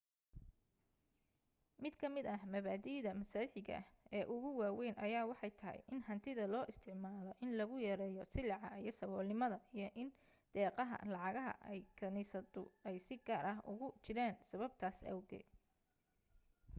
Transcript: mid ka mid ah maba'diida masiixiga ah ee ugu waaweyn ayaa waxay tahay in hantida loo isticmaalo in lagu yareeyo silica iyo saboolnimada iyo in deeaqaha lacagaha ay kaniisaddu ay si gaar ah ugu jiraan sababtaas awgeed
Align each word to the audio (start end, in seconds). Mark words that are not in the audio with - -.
mid 1.83 1.93
ka 2.01 2.07
mid 2.15 2.25
ah 2.35 2.41
maba'diida 2.53 3.11
masiixiga 3.21 3.73
ah 3.79 3.85
ee 4.17 4.23
ugu 4.35 4.49
waaweyn 4.61 4.95
ayaa 5.05 5.29
waxay 5.31 5.53
tahay 5.59 5.79
in 5.93 6.01
hantida 6.09 6.43
loo 6.53 6.65
isticmaalo 6.71 7.31
in 7.43 7.51
lagu 7.59 7.75
yareeyo 7.87 8.23
silica 8.33 8.67
iyo 8.81 8.91
saboolnimada 8.99 9.57
iyo 9.77 9.87
in 10.01 10.09
deeaqaha 10.53 10.95
lacagaha 11.13 11.53
ay 11.71 11.79
kaniisaddu 11.99 12.63
ay 12.87 12.97
si 13.05 13.15
gaar 13.27 13.45
ah 13.53 13.59
ugu 13.71 13.87
jiraan 14.05 14.35
sababtaas 14.49 14.97
awgeed 15.11 15.47